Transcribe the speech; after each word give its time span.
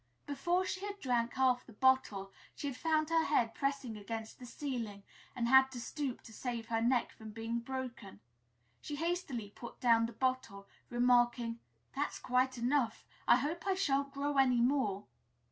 Before 0.25 0.65
she 0.65 0.83
had 0.83 0.99
drunk 0.99 1.35
half 1.35 1.63
the 1.63 1.73
bottle, 1.73 2.33
she 2.55 2.73
found 2.73 3.11
her 3.11 3.23
head 3.23 3.53
pressing 3.53 3.95
against 3.95 4.39
the 4.39 4.47
ceiling, 4.47 5.03
and 5.35 5.47
had 5.47 5.69
to 5.73 5.79
stoop 5.79 6.21
to 6.21 6.33
save 6.33 6.69
her 6.69 6.81
neck 6.81 7.11
from 7.11 7.29
being 7.29 7.59
broken. 7.59 8.19
She 8.81 8.95
hastily 8.95 9.51
put 9.51 9.79
down 9.79 10.07
the 10.07 10.13
bottle, 10.13 10.67
remarking, 10.89 11.59
"That's 11.93 12.17
quite 12.17 12.57
enough 12.57 13.05
I 13.27 13.35
hope 13.35 13.67
I 13.67 13.75
sha'n't 13.75 14.11
grow 14.11 14.39
any 14.39 14.59
more." 14.59 15.05